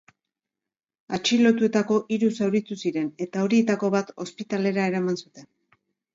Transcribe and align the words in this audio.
Atxilotuetako 1.17 1.97
hiru 2.15 2.31
zauritu 2.39 2.79
ziren, 2.85 3.07
eta 3.27 3.45
horietako 3.49 3.93
bat 3.99 4.11
ospitalera 4.27 4.89
eraman 4.95 5.23
zuten. 5.23 5.49